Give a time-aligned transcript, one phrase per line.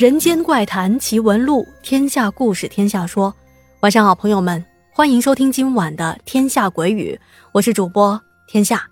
[0.00, 3.34] 人间怪谈奇闻录，天下故事天下说。
[3.80, 7.14] 晚上好，朋友们，欢迎收听今晚的《天下鬼语》，
[7.52, 8.88] 我是主播天下。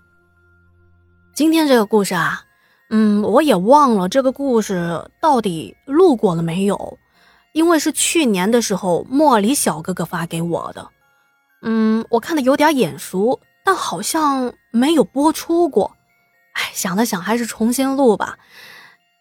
[1.33, 2.43] 今天这个故事啊，
[2.91, 6.99] 嗯，我也忘了这个故事到底录过了没有，
[7.53, 10.87] 因为是去年的时候莫里小哥哥发给我的。
[11.63, 15.91] 嗯，我看的有点眼熟，但好像没有播出过。
[16.53, 18.37] 哎，想了想，还是重新录吧。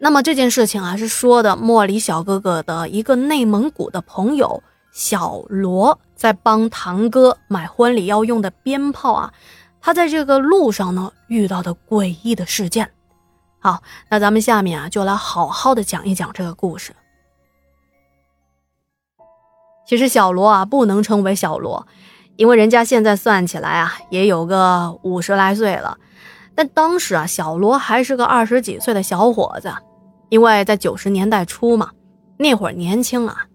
[0.00, 4.62] 那么这件事情啊，是说的莫里小哥哥的一个内蒙古的朋友
[4.92, 9.32] 小罗，在帮堂哥买婚礼要用的鞭炮啊，
[9.80, 12.88] 他在这个路上呢遇到的诡异的事件。
[13.58, 16.94] 好，那咱们下面啊就来好好的讲一讲这个故事。
[19.84, 21.88] 其实小罗啊不能称为小罗，
[22.36, 25.98] 因为人家现在算起来啊也有个五十来岁了，
[26.58, 29.72] 但当时啊小罗还是个二十几岁的小伙子。
[30.28, 31.92] 因为在九十年代初嘛，
[32.36, 33.46] 那会儿年轻啊，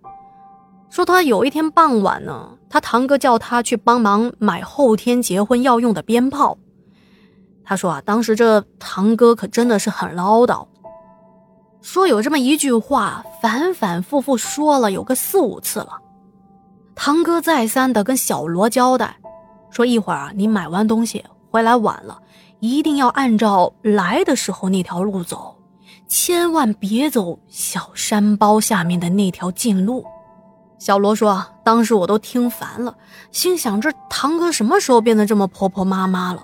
[0.90, 6.58] 说他有一天傍晚呢，他堂哥叫他去帮忙买后天结婚要用的鞭炮。
[7.66, 10.66] 他说啊，当时这堂哥可真的是很唠叨，
[11.82, 16.00] 说有这么一句话，反反复复说了有个四五次了。
[16.96, 19.18] 堂哥再三的跟小罗交代，
[19.70, 22.20] 说一会儿啊，你买完东西回来晚了，
[22.64, 25.54] 一定要按照来的时候那条路走。
[26.08, 30.06] 千万别走小山包下面的那条近路，
[30.80, 32.96] 小罗说：“当时我都听烦了，
[33.32, 36.42] 心想这堂哥什么时候变得这么婆婆妈妈了？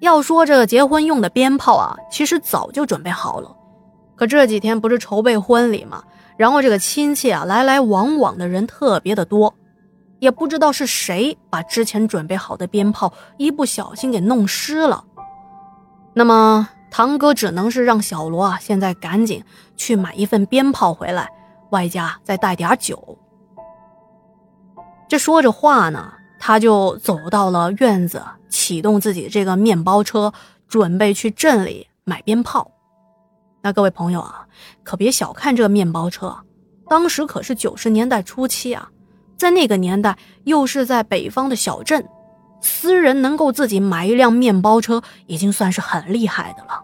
[0.00, 3.54] 要说这个结婚用的鞭炮啊，其实早就准备好了，
[4.14, 6.02] 可这几天不是筹备婚礼嘛，
[6.38, 9.52] 然后这个亲戚啊来来往往的人特别的多，
[10.18, 15.04] 也不知道是谁把之前准备好的鞭炮一不小心给弄湿了，
[16.14, 19.44] 那么。”堂哥只能是让小罗啊，现在赶紧
[19.76, 21.28] 去买一份鞭炮回来，
[21.70, 23.18] 外加再带点酒。
[25.06, 30.32] 这说着话呢，他就走到了院子，启动自己这个面包车，
[30.68, 32.70] 准备去镇里买鞭炮。
[33.60, 34.46] 那各位朋友啊，
[34.82, 36.34] 可别小看这个面包车，
[36.88, 38.88] 当时可是九十年代初期啊，
[39.36, 42.06] 在那个年代，又是在北方的小镇，
[42.60, 46.82] 私人能够自己买一辆面包车，已经算是很厉害的了。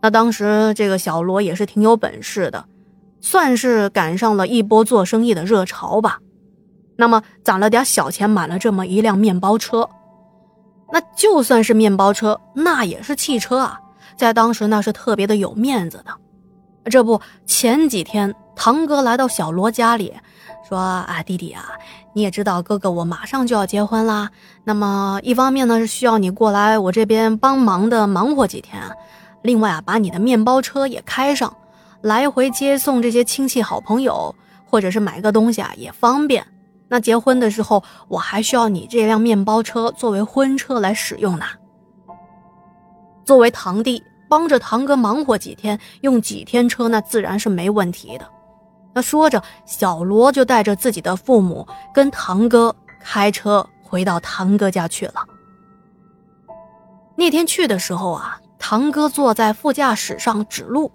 [0.00, 2.64] 那当时这个小罗也是挺有本事的，
[3.20, 6.18] 算是赶上了一波做生意的热潮吧。
[6.96, 9.88] 那么攒了点小钱买了这么一辆面包车。
[10.90, 13.78] 那就算是面包车，那也是汽车啊，
[14.16, 16.90] 在当时那是特别的有面子的。
[16.90, 20.12] 这不，前几天堂哥来到小罗家里，
[20.68, 21.64] 说：“啊，弟弟啊，
[22.12, 24.28] 你也知道哥哥我马上就要结婚啦。
[24.64, 28.82] 那么一方面呢是需要你过来我这边帮忙的，忙活几天。”
[29.42, 31.56] 另外啊，把你的面包车也开上，
[32.00, 34.34] 来回接送这些亲戚好朋友，
[34.68, 36.44] 或者是买个东西啊也方便。
[36.88, 41.44] 那结婚的时候，我还需要你这辆面包车作为婚车来使用呢。
[43.24, 48.28] 作为堂弟，帮着堂哥忙活几天，用几天车，那自然是没问题的。
[49.02, 55.24] 说着，小罗就带着自己的父母跟堂哥开车回到堂哥家去了。
[57.16, 58.40] 那天去的时候啊。
[58.60, 60.90] 堂哥坐在副驾驶上指路，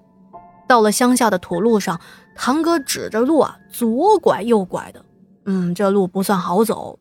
[0.67, 1.97] 到了乡下的土路上，
[2.35, 5.03] 堂哥指着路啊，左拐右拐的，
[5.45, 6.99] 嗯，这路不算好走。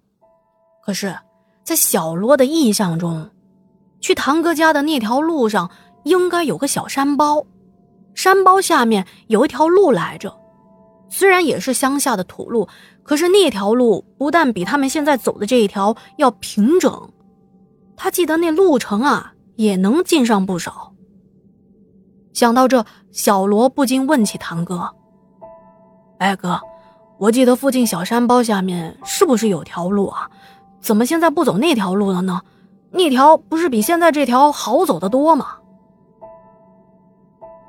[0.80, 1.18] 可是，
[1.64, 3.28] 在小罗的印象中，
[4.00, 5.68] 去堂哥家的那条路上
[6.04, 7.44] 应该有个小山包，
[8.14, 10.32] 山包下面有一条路来着。
[11.12, 12.66] 虽然也是乡下的土路，
[13.02, 17.10] 可是那条路不但比他们现在走的这一条要平整，
[17.96, 19.34] 他记得那路程啊。
[19.56, 20.94] 也能进上不少。
[22.32, 24.90] 想到这，小罗不禁问起堂哥
[26.18, 26.58] ：“哎哥，
[27.18, 30.30] 我记得附近小山包下面是不是有条路啊？
[30.80, 32.40] 怎么现在不走那条路了呢？
[32.92, 35.58] 那条不是比现在这条好走的多吗？”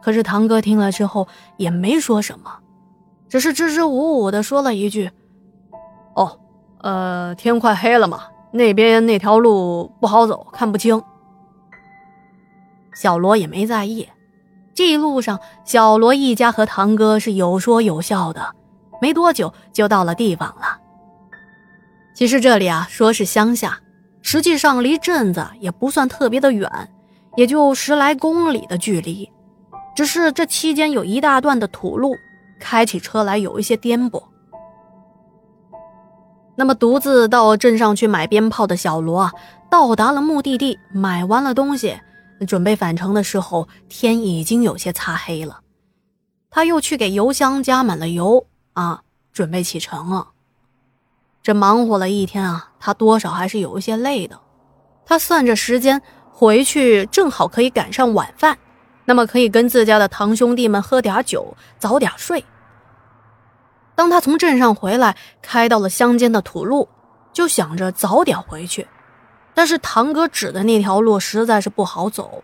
[0.01, 2.49] 可是堂哥听了之后也没说什么，
[3.33, 5.09] 只是支支吾吾的说了一句
[6.15, 6.37] ：“哦，
[6.83, 11.01] 呃，天快黑了嘛，那边那条路不好走，看不清。”
[12.93, 14.07] 小罗也没在意，
[14.75, 18.53] 这一路上，小罗一家和堂哥是有说有笑的，
[19.01, 20.77] 没多久就到了地方了。
[22.13, 23.79] 其实这里啊，说是乡下，
[24.21, 26.69] 实际上离镇子也不算特别的远，
[27.35, 29.27] 也就十来公里的距离。
[29.95, 32.15] 只是这期间有一大段的土路，
[32.63, 34.23] 开起车来有一些颠簸。
[36.55, 39.33] 那么，独自到镇上去买鞭炮的小罗啊，
[39.69, 41.99] 到达了目的地，买完了东西。
[42.47, 45.59] 准备返程的时候，天已经有些擦黑了。
[46.49, 49.01] 他又去给油箱加满了油啊，
[49.33, 50.29] 准备启程了。
[51.41, 54.39] 这忙活了一天啊，他多少还是有一些累的。
[55.05, 56.01] 他算着时间
[56.31, 58.57] 回去，正好可以赶上晚饭，
[59.05, 62.45] 那么可以跟自家的堂兄弟们喝点酒，早点睡。
[63.95, 66.89] 当他从镇上回来，开到了乡间的土路，
[67.31, 68.87] 就想着早点回去。
[69.53, 72.43] 但是堂哥指的那条路实在是不好走。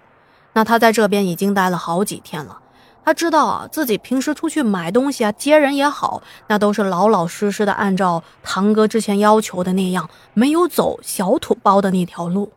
[0.54, 2.60] 那他在这边已经待了好几天了，
[3.06, 12.52] 他知道啊，自己平时出去买东西啊、接人也好，那都是老老实实的按照堂哥之前要求的那样，没有走小土包的那条路。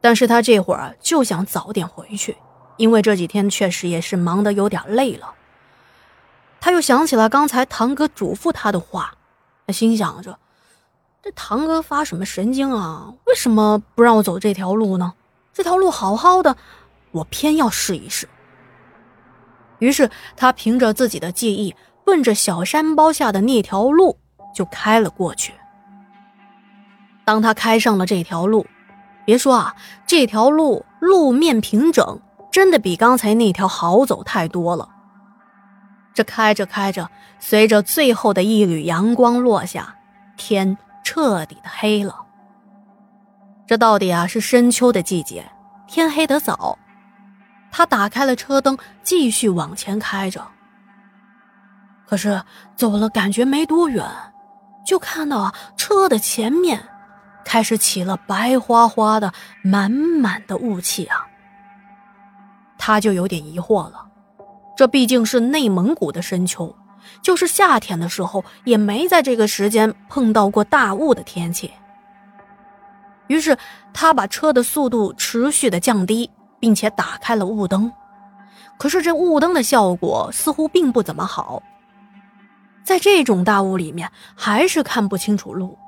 [0.00, 2.36] 但是他这会儿就想早点回去，
[2.76, 5.34] 因为这几天确实也是忙得有点累了。
[6.60, 9.14] 他又想起了刚才堂哥嘱咐他的话，
[9.66, 10.38] 他心想着：
[11.22, 13.12] 这堂哥发什么神经啊？
[13.26, 15.14] 为什么不让我走这条路呢？
[15.52, 16.56] 这条路好好的，
[17.12, 18.28] 我偏要试一试。
[19.78, 24.16] 于是他凭着自己的记忆，奔着小山包下的那条路
[24.54, 25.52] 就开了过去。
[27.24, 28.66] 当他开上了这条路，
[29.24, 29.76] 别说啊，
[30.06, 32.20] 这条路路面平整，
[32.54, 34.88] 真的比刚才那条好走太多了。
[36.14, 37.10] 这开着开着，
[37.40, 39.96] 随着最后的一缕阳光落下，
[40.36, 42.14] 天彻底的黑了。
[43.66, 45.44] 这到底啊是深秋的季节，
[45.88, 46.78] 天黑得早。
[47.72, 50.46] 他打开了车灯，继续往前开着。
[52.06, 52.40] 可是
[52.76, 54.08] 走了感觉没多远，
[54.86, 56.80] 就看到啊车的前面
[57.44, 59.32] 开始起了白花花的、
[59.64, 61.23] 满满的雾气啊。
[62.86, 64.06] 他就有点疑惑了，
[64.76, 66.76] 这毕竟是内蒙古的深秋，
[67.22, 71.72] 就是夏天的时候也没在这个时间碰到过大雾的天气。
[73.28, 73.56] 于是
[73.94, 77.90] 他把车的速度持续的降低，并且打开了雾灯。
[78.76, 81.62] 可是这雾灯的效果似乎并不怎么好，
[82.84, 85.78] 在这种大雾里面还是看不清楚路。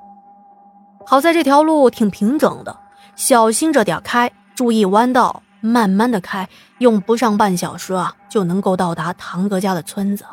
[1.04, 2.74] 好在这条路挺平整的，
[3.16, 6.48] 小心着点开，注意弯道，慢慢的开，
[6.78, 10.24] 用不上半小时啊就能够到达堂哥家的村子。